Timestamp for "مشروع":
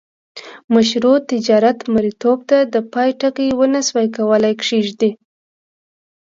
0.75-1.17